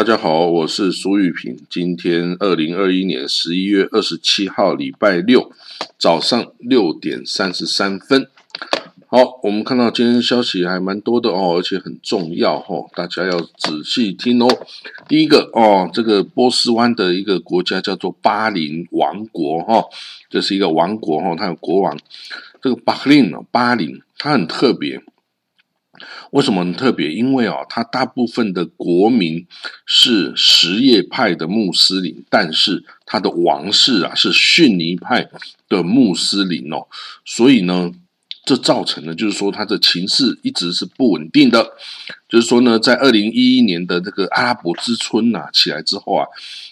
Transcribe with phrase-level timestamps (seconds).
[0.00, 1.58] 大家好，我是苏玉平。
[1.68, 5.52] 今天二零二一年十一月二十七号，礼拜六
[5.98, 8.26] 早上六点三十三分。
[9.08, 14.48] 好，我们看到今天消息还蛮多的哦，而且很重要哦，大家要仔细听哦。
[15.06, 19.84] 第一个哦，这个波斯湾的一个国家叫做巴林王国哈，
[20.30, 21.94] 这是一个王国哈，它有国王。
[22.62, 25.02] 这个巴林哦，巴林它很特别。
[26.30, 27.10] 为什么很特别？
[27.12, 29.46] 因为哦，它大部分的国民
[29.86, 35.28] 是什叶派的穆斯林，但是他的王室啊是逊尼派
[35.68, 36.86] 的穆斯林哦，
[37.24, 37.92] 所以呢，
[38.44, 41.72] 这造成了就是说他的情势一直是不稳定的。
[42.28, 46.26] 就是说呢，在二零一一年的这个阿拉伯之春呐起来之后啊，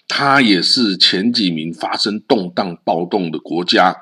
[0.07, 3.97] 它也是前几名发生动荡暴动的国家。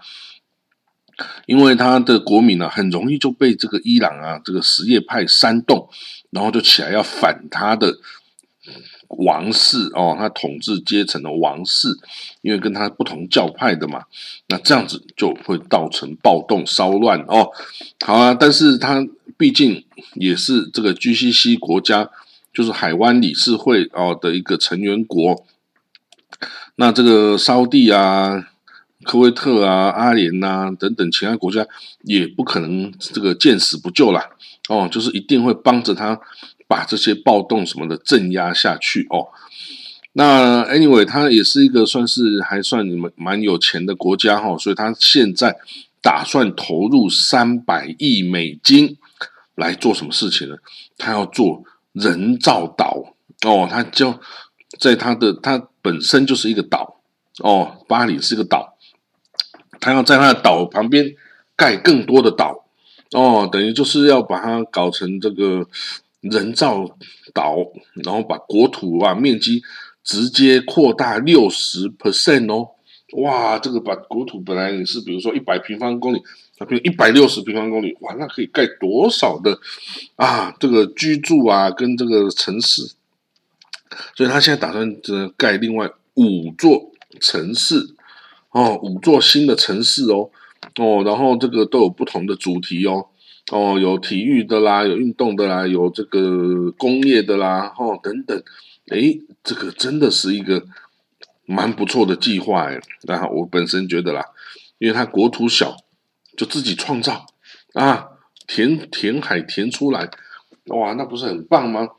[1.47, 5.89] 因为他的国民呢，很容易就被这个伊朗啊，这个什叶派煽动，
[6.31, 7.97] 然后就起来要反他的
[9.09, 11.89] 王室哦，他统治阶层的王室，
[12.43, 14.05] 因为跟他不同教派的嘛，
[14.49, 17.49] 那这样子就会造成暴动骚乱哦。
[18.05, 19.07] 好啊，但是他
[19.39, 22.11] 毕竟也是这个 GCC 国家，
[22.53, 25.47] 就是海湾理事会哦的一个成员国，
[26.75, 28.49] 那这个沙地啊。
[29.07, 31.65] 科威特啊、阿联呐等等其他国家
[32.03, 34.29] 也不可能这个见死不救啦。
[34.69, 36.21] 哦，就是一定会帮着他
[36.67, 39.29] 把这些暴动什么的镇压下去哦。
[40.15, 45.55] 那 anyway，他也是一个算是还算蛮蛮有钱的国家哈，所以他现在
[46.03, 48.97] 打算投入三百亿美金
[49.55, 50.57] 来做什么事情呢？
[50.99, 53.15] 他要做人造岛
[53.45, 54.19] 哦，他就
[54.81, 57.01] 在他的他本身就是一个岛
[57.45, 58.76] 哦，巴黎是一个岛。
[59.87, 61.15] 他要在他的岛旁边
[61.55, 62.67] 盖更多的岛
[63.13, 65.65] 哦，等于就是要把它搞成这个
[66.23, 66.85] 人造
[67.33, 67.57] 岛，
[68.05, 69.63] 然后把国土啊面积
[70.03, 72.71] 直接扩大六十 percent 哦，
[73.23, 76.21] 哇，这个把国土本来你是比如说一百平方公里，
[76.59, 79.57] 那变一百六十平方公里，哇，那可以盖多少的
[80.17, 80.53] 啊？
[80.59, 82.83] 这个居住啊跟这个城市，
[84.17, 87.95] 所以他现在打算这盖另外五座城市。
[88.57, 90.31] 哦，五座新的城市哦，
[90.77, 93.07] 哦，然后这个都有不同的主题哦，
[93.53, 98.43] 哦，有体育的啦，有运动的啦，有这个工业的啦，哦，等等，
[98.89, 100.65] 诶，这个真的是一个
[101.45, 102.81] 蛮不错的计划诶。
[103.03, 104.25] 那我本身觉得啦，
[104.79, 105.77] 因为它国土小，
[106.35, 107.27] 就自己创造
[107.75, 108.09] 啊，
[108.47, 110.09] 填填海填出来，
[110.69, 111.91] 哇，那不是很棒吗？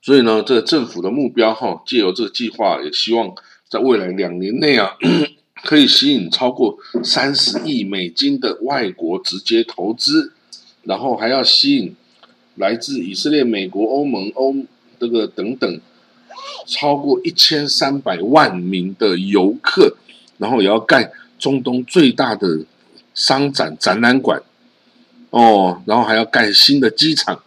[0.00, 3.34] 所以呢，这个政府的目标哈，借由这个计划，也希望。
[3.68, 4.96] 在未来两年内啊，
[5.64, 10.32] 可以吸引超过三十亿美金的外国直接投资，
[10.84, 11.96] 然后还要吸引
[12.54, 14.54] 来自以色列、美国、欧盟、欧
[15.00, 15.80] 这个等等
[16.64, 19.96] 超过一千三百万名的游客，
[20.38, 22.64] 然后也要盖中东最大的
[23.14, 24.40] 商展展览馆，
[25.30, 27.42] 哦，然后还要盖新的机场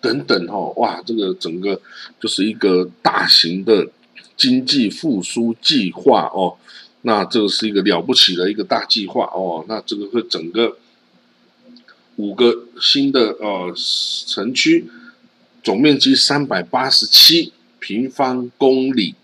[0.00, 1.80] 等等，哦，哇，这个整个
[2.18, 3.86] 就是一个大型的。
[4.40, 6.56] 经济复苏计划哦，
[7.02, 9.62] 那这个是一个了不起的一个大计划哦。
[9.68, 10.78] 那这个会整个
[12.16, 13.70] 五个新的呃
[14.26, 14.86] 城区，
[15.62, 19.14] 总面积三百八十七平方公里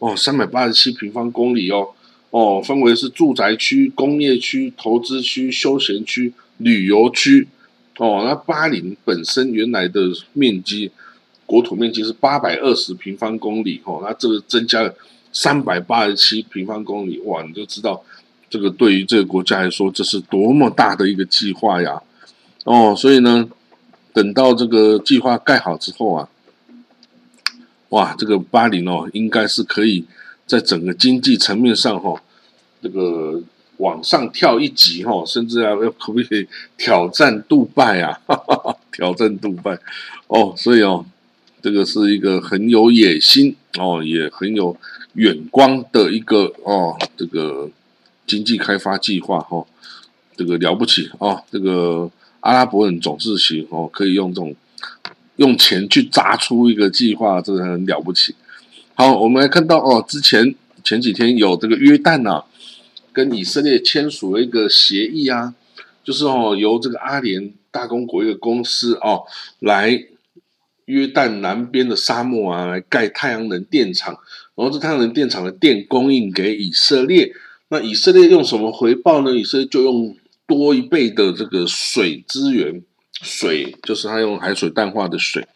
[0.00, 1.90] 哦，三百八十七平方公里哦
[2.30, 7.46] 哦，分为是住宅区、工业区、投资区、休闲区、旅游区
[7.98, 8.24] 哦。
[8.26, 10.90] 那巴林本身原来的面积。
[11.46, 14.92] 国土面积是八百二十平方公里，哦，那这个增加了
[15.32, 18.02] 三百八十七平方公里，哇，你就知道
[18.50, 22.02] 这个对于这个国家来说，这是多么大的一个计划呀！
[22.64, 23.48] 哦，所以呢，
[24.12, 26.28] 等到这个计划盖好之后啊，
[27.90, 30.04] 哇，这个巴黎哦，应该是可以
[30.46, 32.20] 在整个经济层面上，哈，
[32.82, 33.40] 这个
[33.76, 38.20] 往上跳一级，哈，甚至要要可不可以挑战杜拜啊？
[38.90, 39.78] 挑战杜拜，
[40.26, 41.06] 哦，所以哦。
[41.66, 44.76] 这个是一个很有野心哦，也很有
[45.14, 47.68] 远光的一个哦，这个
[48.24, 49.66] 经济开发计划哈，
[50.36, 52.08] 这个了不起哦，这个
[52.38, 54.54] 阿拉伯人总是行哦，可以用这种
[55.38, 58.32] 用钱去砸出一个计划，这个很了不起。
[58.94, 60.54] 好，我们来看到哦，之前
[60.84, 62.44] 前几天有这个约旦呐，
[63.12, 65.52] 跟以色列签署了一个协议啊，
[66.04, 69.24] 就是哦，由这个阿联大公国一个公司哦
[69.58, 70.06] 来。
[70.86, 74.18] 约旦南边的沙漠啊，来盖太阳能电厂，
[74.54, 77.32] 然后这太阳能电厂的电供应给以色列。
[77.68, 79.32] 那以色列用什么回报呢？
[79.32, 80.16] 以色列就用
[80.46, 82.82] 多一倍的这个水资源，
[83.20, 85.46] 水就是他用海水淡化的水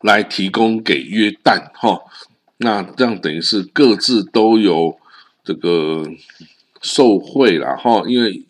[0.00, 2.00] 来提供给约旦哈。
[2.56, 4.98] 那这样等于是各自都有
[5.44, 6.04] 这个
[6.82, 8.42] 受贿了哈，因为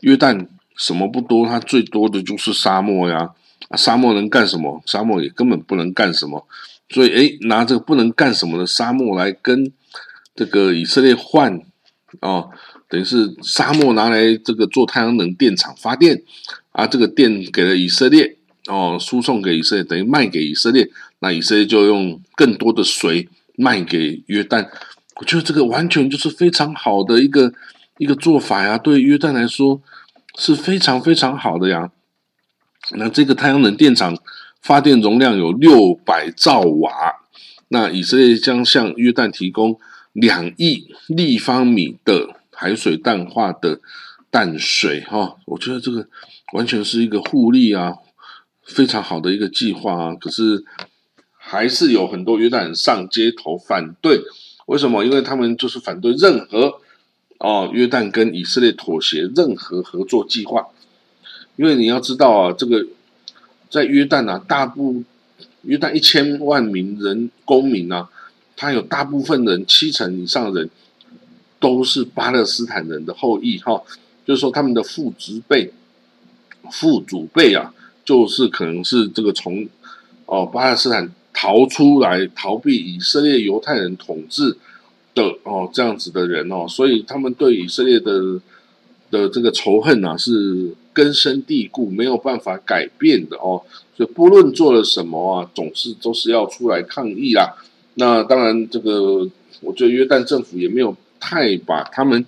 [0.00, 3.30] 约旦什么不多，它最多的就是沙漠呀。
[3.74, 4.82] 沙漠能干什么？
[4.86, 6.46] 沙漠也根本不能干什么。
[6.88, 9.72] 所以，哎，拿这个不能干什么的沙漠来跟
[10.36, 11.60] 这个以色列换，
[12.20, 12.48] 哦，
[12.88, 16.22] 等于是沙漠拿来这个做太阳能电厂发电，
[16.70, 18.36] 啊，这个电给了以色列，
[18.68, 24.68] 哦，输送给以色列，等于卖给以色列，那以色列就用更多的水卖给约旦。
[25.16, 27.52] 我觉得这个完全就是非常好的一个
[27.98, 29.82] 一个做法呀，对约旦来说
[30.38, 31.90] 是非常非常好的呀。
[32.92, 34.16] 那这个太阳能电厂
[34.62, 37.14] 发电容量有六百兆瓦，
[37.68, 39.78] 那以色列将向约旦提供
[40.12, 43.80] 两亿立方米的海水淡化的
[44.30, 46.08] 淡水，哈，我觉得这个
[46.52, 47.94] 完全是一个互利啊，
[48.62, 50.14] 非常好的一个计划啊。
[50.14, 50.64] 可是
[51.36, 54.20] 还是有很多约旦人上街头反对，
[54.66, 55.04] 为什么？
[55.04, 56.80] 因为他们就是反对任何
[57.38, 60.66] 哦约旦跟以色列妥协任何合作计划。
[61.56, 62.86] 因为你要知道啊，这个
[63.70, 65.02] 在约旦啊，大部
[65.62, 68.08] 约旦一千万名人公民啊，
[68.54, 70.68] 他有大部分人七成以上人
[71.58, 73.82] 都是巴勒斯坦人的后裔哈，
[74.26, 75.72] 就是说他们的父执辈、
[76.70, 77.72] 父祖辈啊，
[78.04, 79.66] 就是可能是这个从
[80.26, 84.58] 哦巴勒斯坦逃出来逃避以色列犹太人统治
[85.14, 88.38] 的哦这样子的人哦，所以他们对以色列的
[89.10, 90.74] 的这个仇恨啊是。
[90.96, 93.60] 根深蒂固，没有办法改变的哦。
[93.94, 97.54] 所以不论做了什么啊，总是都是要出来抗议啦。
[97.96, 99.28] 那当然，这个
[99.60, 102.24] 我觉得约旦政府也没有太把他们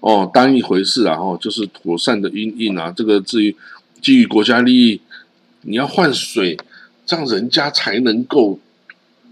[0.00, 1.16] 哦当一回事啊。
[1.16, 2.92] 哦，就是妥善的应应啊。
[2.94, 3.56] 这个至于
[4.02, 5.00] 基于国家利益，
[5.62, 6.58] 你要换水，
[7.06, 8.58] 这样人家才能够，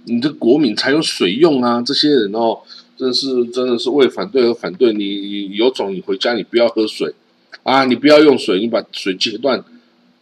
[0.04, 1.82] 你的国民才有水用啊。
[1.82, 2.60] 这些人哦，
[2.96, 4.94] 真是真的是为反对而反对。
[4.94, 7.14] 你有种，你回家你不要喝水。
[7.62, 9.62] 啊，你不要用水，你把水切断，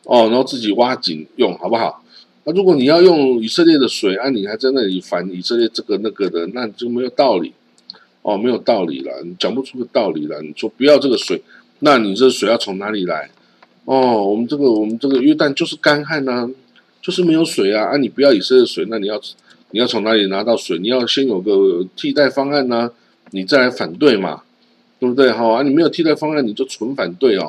[0.04, 2.02] 哦，然后自己挖井用，好不好？
[2.44, 7.52] 那如果你要用以色列的水，啊，你还在那里反以色列这个那个的，那就没有道理，
[8.22, 10.40] 哦，没有道理了，你讲不出个道理了。
[10.42, 11.42] 你说不要这个水，
[11.80, 13.30] 那你这水要从哪里来？
[13.84, 16.50] 哦，我们这个我们这个约旦就是干旱呐，
[17.00, 19.20] 就是没有水啊，啊，你不要以色列水，那你要
[19.70, 20.78] 你要从哪里拿到水？
[20.78, 22.90] 你要先有个替代方案呢，
[23.30, 24.42] 你再来反对嘛。
[24.98, 25.30] 对不对？
[25.30, 27.48] 哈啊，你没有替代方案，你就纯反对哦，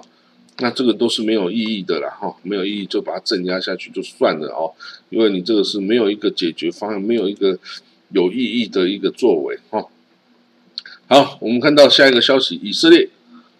[0.59, 4.71] 那这个都是没有意义的啦，哈，没有意义就把它镇压下去就算了哦，
[5.09, 7.57] 因为你这个是没有一个解决方案，没有一个
[8.11, 9.83] 有意义的一个作为，哈。
[11.07, 13.09] 好，我们看到下一个消息，以色列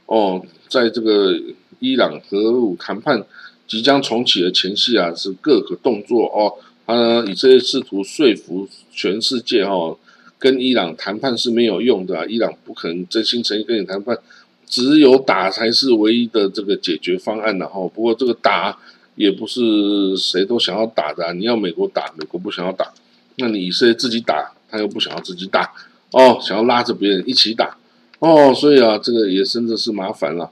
[0.06, 1.35] 哦，在这个
[1.80, 3.25] 伊朗核武谈判
[3.68, 6.53] 即将重启的前夕啊，是各个动作哦，
[6.85, 9.97] 他啊，以色列试图说服全世界哈。
[10.39, 14.18] 跟伊朗谈判是没有用的，伊朗不可能真心诚意跟你谈判，
[14.66, 17.85] 只有打才是唯一的这个解决方案了哈。
[17.94, 18.78] 不过这个打
[19.16, 22.94] 也不是谁都想要打的，你要美国打，美国不想要打，
[23.35, 25.73] 那你以色列自己打，他又不想要自己打，
[26.11, 27.78] 哦，想要拉着别人一起打，
[28.19, 30.49] 哦，所以啊，这个也真的是麻烦了。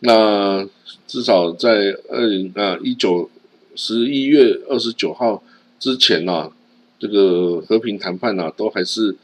[0.00, 0.66] 那
[1.06, 3.28] 至少在二零啊一九
[3.74, 5.42] 十一月二十九号
[5.78, 6.50] 之前呢。
[6.98, 9.14] 这个和平谈判呢，都还是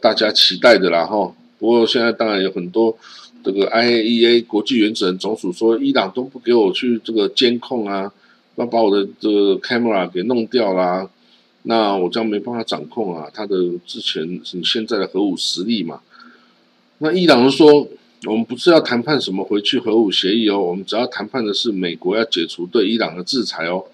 [0.00, 1.34] 大家期待的啦哈。
[1.58, 2.96] 不过现在当然有很多
[3.42, 8.12] 这个 IAEA 国际原子能总署说，伊朗都不给我去这个监控啊，
[8.56, 11.08] 要把我的这个 camera 给弄掉啦，
[11.62, 13.56] 那我将没办法掌控啊，他的
[13.86, 16.00] 之前你现在的核武实力嘛。
[16.98, 17.88] 那伊朗说，
[18.24, 23.84] 我们不是要谈判什么回去核武协议哦，我们只要谈判的是美国要解除对伊朗的制裁哦。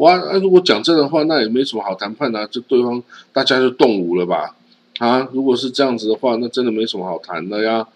[0.00, 3.02] 哇，那如果讲真的话，那也没什么好谈判的，就对方
[3.34, 4.56] 大家就动武了吧？
[4.98, 7.86] 啊，如果是这样子的话，那真的没什么好谈的呀。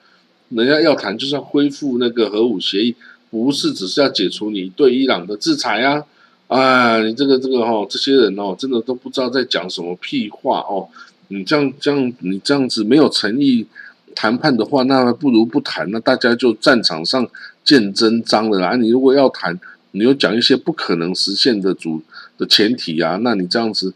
[0.51, 2.95] 人家要谈就是要恢复那个核武协议，
[3.31, 6.05] 不是只是要解除你对伊朗的制裁啊！
[6.49, 10.87] 啊，你这个这个哈，这些人哦，真的都不知道在讲什么屁话哦。
[11.29, 13.67] 你这样这样，你这样子没有诚意
[14.15, 17.27] 谈判的话，那不如不谈，那大家就战场上
[17.65, 18.77] 见真章了啦！
[18.77, 19.59] 你如果要谈。
[19.95, 22.03] 你又讲一些不可能实现的主
[22.37, 23.95] 的前提啊，那你这样子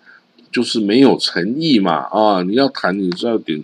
[0.52, 2.42] 就是没有诚意嘛啊！
[2.42, 3.62] 你要谈，你就要点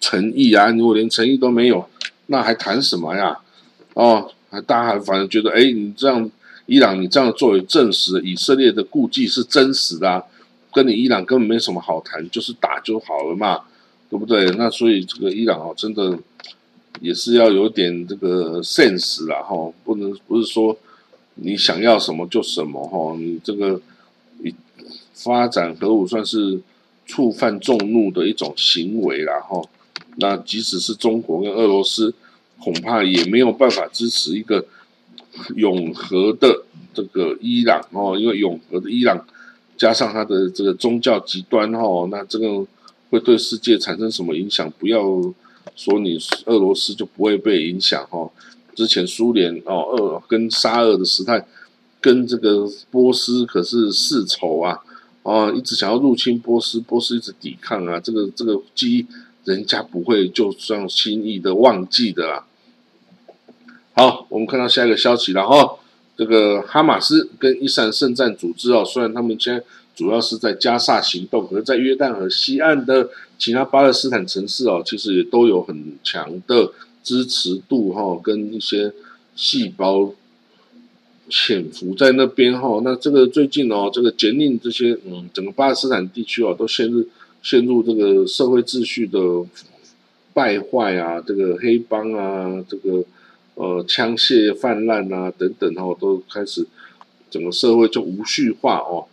[0.00, 0.70] 诚意啊！
[0.70, 1.84] 如果连诚意都没有，
[2.26, 3.36] 那还谈什么呀？
[3.94, 4.30] 哦，
[4.64, 6.30] 大家还反正觉得，哎，你这样
[6.66, 10.24] 伊朗，你这样作为证实以色列的顾忌是真实的，
[10.72, 13.60] 跟你伊朗根本没什么好谈，就是打就好了嘛，
[14.08, 14.46] 对不对？
[14.56, 16.16] 那所以这个伊朗哦，真的
[17.00, 20.76] 也是要有点这个 sense 啦，哈，不能不是说
[21.42, 23.80] 你想要什么就什么哈，你这个
[24.38, 24.54] 你
[25.14, 26.60] 发展核武算是
[27.04, 29.62] 触犯众怒的一种行为啦，哈。
[30.16, 32.14] 那即使是中国跟俄罗斯，
[32.58, 34.64] 恐怕也没有办法支持一个
[35.56, 39.26] 永和的这个伊朗哦，因为永和的伊朗。
[39.74, 42.64] 加上他的这个宗教极端哈，那这个
[43.10, 44.70] 会对世界产生什么影响？
[44.78, 45.02] 不要
[45.74, 48.30] 说你俄罗斯就不会被影响哈。
[48.74, 51.46] 之前苏联哦，俄跟沙俄的时代，
[52.00, 54.80] 跟这个波斯可是世仇啊，
[55.22, 59.06] 哦，一直想要入侵波斯，波斯一直抵抗啊，这个这个记忆
[59.44, 62.46] 人家不会就这样轻易的忘记的啦。
[63.94, 65.78] 好，我们看到下一个消息了哈。
[66.14, 69.64] 这个哈马斯跟伊斯兰圣战组织哦，虽然他们现在
[69.94, 76.70] 主要是在加萨行动，可是，在约旦河西岸的其他巴勒斯坦城市哦，其实也都有很强的
[77.02, 78.92] 支持度哈，跟一些
[79.34, 80.12] 细胞
[81.28, 82.80] 潜伏在那边哈。
[82.84, 87.06] 那这个最近哦，这个杰宁这些嗯，整个巴勒斯坦地区哦，都陷入
[87.42, 89.18] 陷入这个社会秩序的
[90.32, 93.04] 败坏啊，这个黑帮啊，这个。
[93.54, 96.66] 呃，枪械泛滥啊，等等哦，都开始
[97.30, 99.06] 整个社会就无序化哦。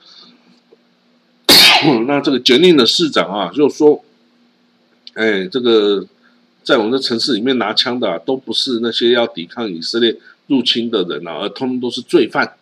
[2.07, 4.01] 那这个决定的市长啊，就说，
[5.13, 6.07] 哎，这个
[6.63, 10.15] 在我们的城市里面拿枪的，都不是那些要抵抗以色列
[10.47, 12.53] 入侵的人啊，而通通都是罪犯。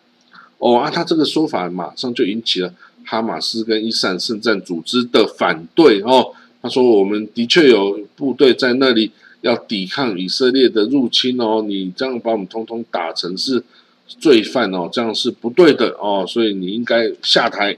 [0.58, 2.74] 哦啊，他这个说法马上就引起了
[3.04, 6.32] 哈马斯跟伊斯兰圣战组织的反对哦。
[6.60, 9.10] 他说，我们的确有部队在那里。
[9.40, 13.62] 要抵抗以色列的入侵哦，你这样把我们通通打成是
[14.08, 17.76] 罪犯哦，这样是不对的哦，所以你应该下台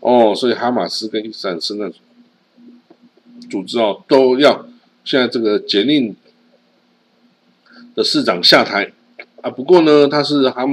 [0.00, 0.34] 哦。
[0.34, 1.92] 所以哈马斯跟伊斯兰圣战
[3.48, 4.66] 组织哦都要
[5.04, 6.14] 现在这个杰令
[7.94, 8.92] 的市长下台
[9.40, 9.50] 啊。
[9.50, 10.64] 不过呢，他是哈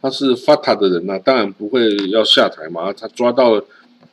[0.00, 2.92] 他是发塔的人呐，当然不会要下台嘛。
[2.92, 3.60] 他抓到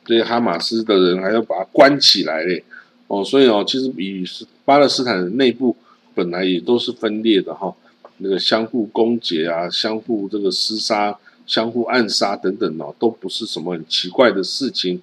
[0.04, 2.64] 这些哈马斯的人，还要把他关起来嘞。
[3.08, 4.24] 哦，所以哦，其实以
[4.64, 5.76] 巴勒斯坦内部
[6.14, 7.74] 本来也都是分裂的哈，
[8.18, 15.02] 那个相互攻讦啊，相互这个厮杀、相互暗杀等等哦，都不是什么很奇怪的事情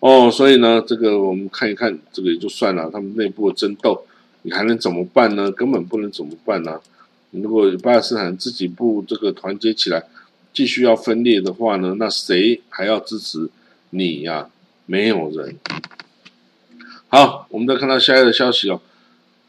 [0.00, 0.30] 哦。
[0.30, 4.06] 所以呢，这个我们看一看，这个也就算了，他们内部的争斗，
[4.42, 5.50] 你还能怎么办呢？
[5.52, 6.80] 根本不能怎么办呢？
[7.30, 10.04] 如果巴勒斯坦自己不这个团结起来，
[10.52, 13.48] 继续要分裂的话呢，那谁还要支持
[13.90, 14.48] 你呀？
[14.86, 15.56] 没有人。
[17.08, 18.80] 好，我们再看到下一个消息哦，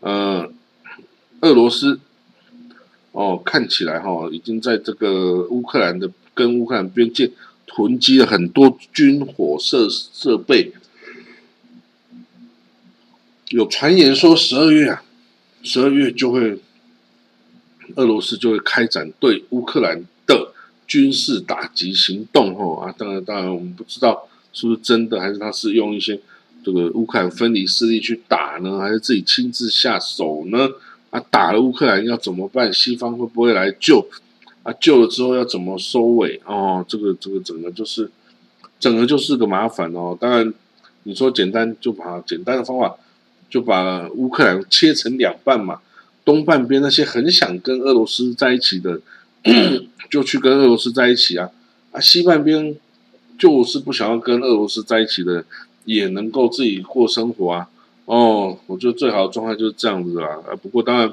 [0.02, 0.52] 呃，
[1.40, 2.00] 俄罗斯
[3.14, 7.32] 哦，看起来哈，已经在这个乌克兰的跟乌克兰边界
[7.70, 10.74] 囤积了很多军火设设备，
[13.50, 15.04] 有传言说十二月啊，
[15.64, 16.60] 十二月就会
[17.96, 20.54] 俄罗斯就会开展对乌克兰的
[20.86, 26.20] 军事打击行动哦啊，当然当然我们不知道是不是真的，还是他是用一些。
[26.62, 30.68] 这个乌克兰分离势力去打呢，还是自己亲自下手呢？
[31.10, 32.72] 啊，打了乌克兰要怎么办？
[32.72, 34.06] 西方会不会来救？
[34.70, 36.40] 啊，救了之后要怎么收尾？
[36.46, 38.12] 哦，这个这个整个就是，
[38.80, 40.16] 整个就是个麻烦哦。
[40.20, 40.54] 当然，
[41.04, 42.96] 你说简单就把简单的方法
[43.50, 45.80] 就把乌克兰切成两半嘛，
[46.24, 49.00] 东半边那些很想跟俄罗斯在一起的，
[50.12, 51.50] 就去跟俄罗斯在一起啊，
[51.92, 52.76] 啊，西半边
[53.38, 55.44] 就是不想要跟俄罗斯在一起的。
[55.86, 57.68] 也能够自己过生活啊，
[58.06, 60.38] 哦，我觉得最好的状态就是这样子啦。
[60.48, 61.12] 啊，不过当然，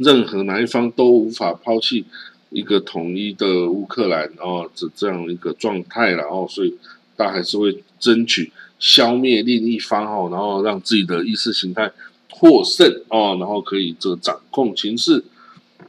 [0.00, 2.04] 任何哪一方都无法抛弃
[2.50, 6.76] 一个统一的乌克兰哦，这这样一个状态了哦，所以
[7.16, 11.92] 大家还是会争取消灭另一方哦，然后让自己的意识形态
[12.30, 15.22] 获胜哦，然后可以这个掌控情势。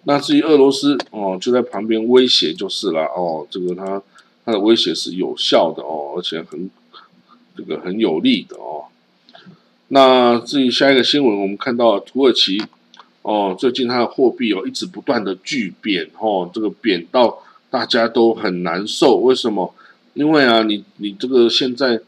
[0.03, 4.01] 那至于俄罗斯哦，就在旁边威胁就是了哦，这个他
[4.45, 6.69] 他的威胁是有效的哦，而且很。
[7.53, 8.85] 这个很有力的哦。
[9.89, 12.63] 那至于下一个新闻，我们看到土耳其
[13.21, 19.17] 哦，最近它的货币哦一直不断的巨贬哦，这个贬到大家都很难受。
[19.17, 19.73] 为什么？
[20.13, 21.99] 因为啊，你你这个现在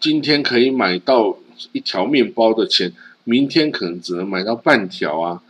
[0.00, 1.36] 今天可以买到
[1.72, 2.92] 一条面包的钱，
[3.24, 5.42] 明天可能只能买到半条啊。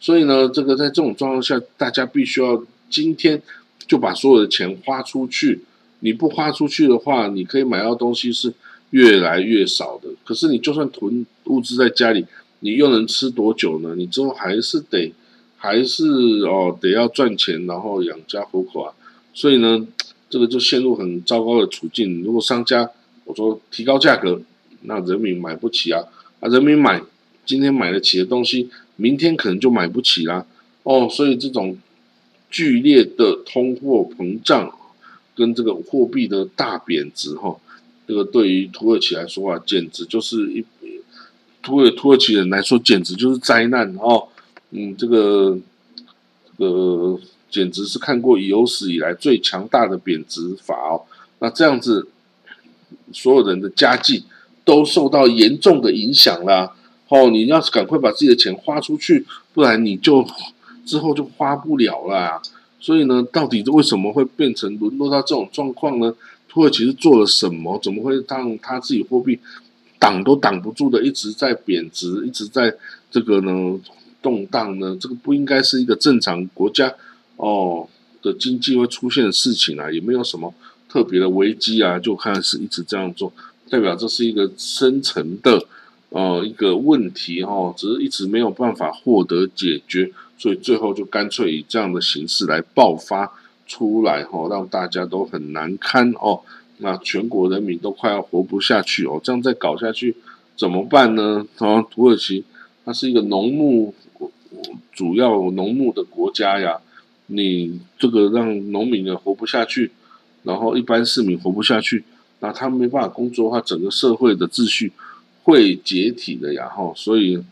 [0.00, 3.42] 所以呢，这个在这种状况下，大家必须要今天
[3.86, 5.60] 就把所有的钱花出去。
[6.00, 8.52] 你不花出去的话，你可以买到东西是。
[8.90, 12.24] 越来越少的，可是你就算囤物资在家里，
[12.64, 13.94] 你又能吃多久呢？
[13.94, 15.12] 你之后还是得，
[15.58, 16.06] 还是
[16.46, 18.94] 哦得要赚钱，然后养家糊口啊。
[19.34, 19.86] 所以呢，
[20.30, 22.22] 这个就陷入很糟糕的处境。
[22.22, 22.88] 如果商家
[23.26, 24.40] 我说提高价格，
[24.80, 26.02] 那人民买不起啊，
[26.40, 27.02] 啊，人民买
[27.44, 30.46] 今天买得起的东西，明天可能就买不起啦。
[30.84, 31.76] 哦，所以这种
[32.50, 34.74] 剧烈的通货膨胀
[35.34, 37.54] 跟这个货币的大贬值，哈，
[38.08, 40.64] 这个对于土耳其来说啊，简直就是一
[41.64, 44.28] 土耳土耳其人来说，简直就是灾难哦。
[44.70, 45.58] 嗯，这个
[46.58, 47.18] 这个
[47.50, 51.02] 简直是看过有史以来最强大的贬值法哦。
[51.40, 52.06] 那这样子，
[53.12, 54.24] 所有人的家计
[54.64, 56.76] 都受到严重的影响啦。
[57.08, 60.24] 哦，你要是赶快把自己的钱花出去，不然你就。
[60.86, 62.42] 之后就花不了了，
[62.78, 66.14] 所以呢，到底为什么会变成沦落到这种状况呢？
[66.46, 67.80] 土耳其是做了什么？
[67.82, 69.40] 怎么会让他自己货币
[70.04, 72.76] 挡都挡不住的，一直在贬值，一直在
[73.10, 73.80] 这个呢
[74.20, 74.94] 动荡呢？
[75.00, 76.92] 这个不应该是一个正常国家
[77.36, 77.88] 哦
[78.20, 80.52] 的经济会出现的事情啊，也没有什么
[80.90, 83.32] 特别的危机啊，就看是一直这样做，
[83.70, 85.64] 代表这是一个深层的
[86.10, 90.12] 呃一个问题哈，只是一直没有办法获得解决。
[90.36, 93.32] 所以最后就干脆以这样的形式来爆发
[93.66, 96.42] 出来，哈，让大家都很难堪哦。
[96.78, 99.20] 那全国人民都快要活不下去哦。
[99.22, 100.16] 这样再搞下去
[100.56, 101.46] 怎么办呢？
[101.58, 102.44] 哦，土耳其
[102.84, 103.94] 它是一个农牧
[104.92, 106.78] 主要农牧的国家呀，
[107.26, 109.90] 你这个让农民也活不下去，
[110.42, 112.04] 然后一般市民活不下去，
[112.40, 114.92] 那他没办法工作的话，整个社会的秩序
[115.42, 116.92] 会解体的呀，哈。
[116.94, 117.42] 所以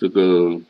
[0.00, 0.60] 这个。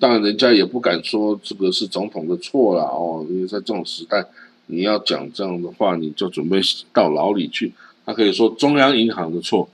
[0.00, 4.24] 当然，人家也不敢说这个是总统的错了哦，因为在这种时代，
[4.68, 6.60] 你要讲这样的话，你就准备
[6.94, 7.74] 到牢里去。
[8.06, 9.68] 他可以说中央银行的错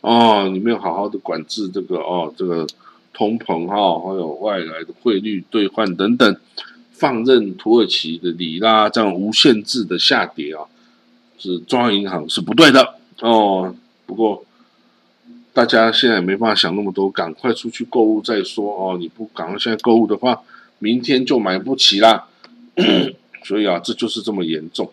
[0.00, 2.66] 哦，你没有好好的管制这个哦，这个
[3.12, 6.36] 通膨哈，还有外来的汇率兑换等等，
[6.90, 10.64] 放任土耳其的里拉这样无限制的下跌啊，
[11.38, 13.74] 是中央银行是不对的哦。
[14.06, 14.42] 不过。
[15.52, 18.98] 大家现在没办法想那么多，赶快出去购物再说哦！
[18.98, 20.42] 你不赶快现在购物的话，
[20.80, 22.26] 明天就买不起啦。
[23.46, 24.90] 所以啊，这就是这么严重。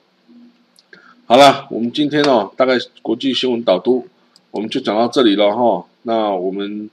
[1.25, 4.07] 好了，我们今天哦，大概国际新闻导读，
[4.51, 5.87] 我们就讲到这里了哈。
[6.03, 6.87] 那我们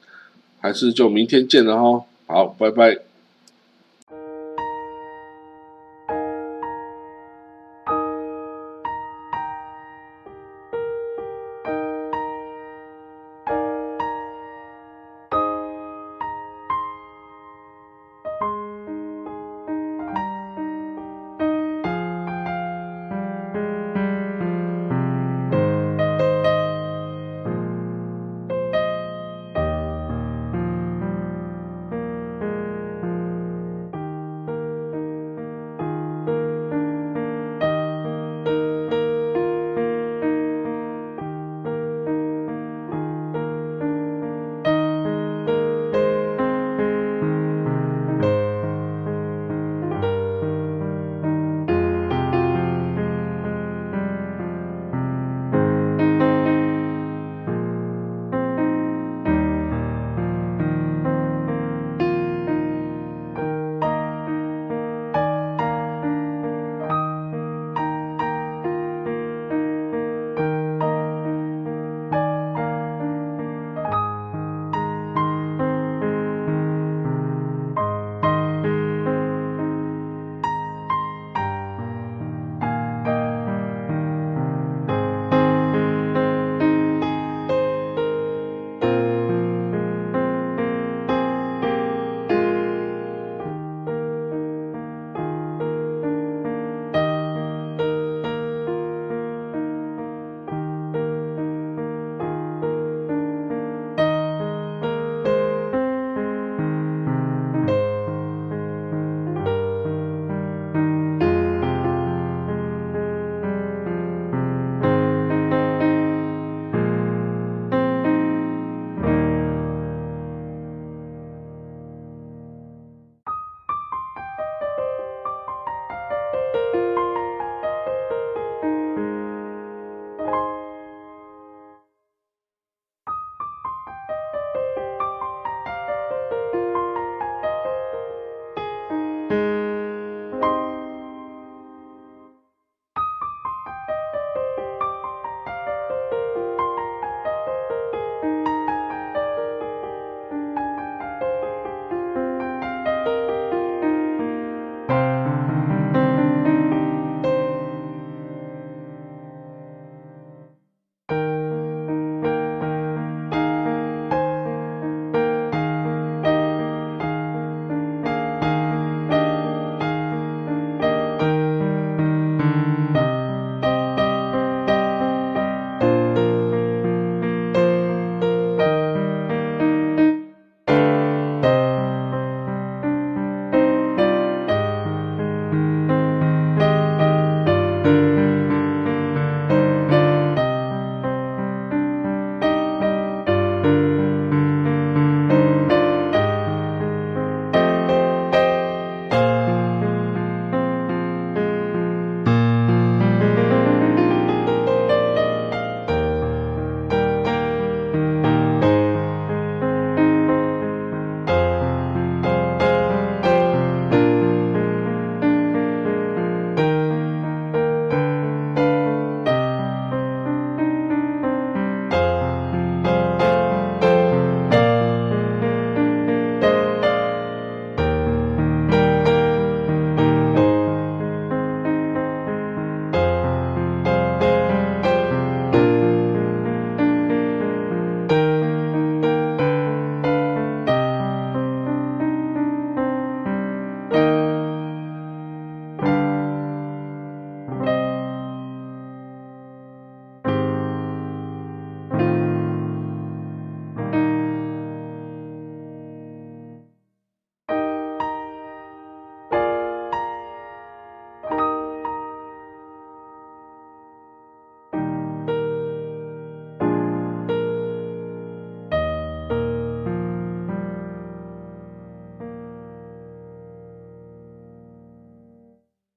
[0.61, 2.05] 还是就明天见了哈。
[2.27, 3.10] 好，拜拜。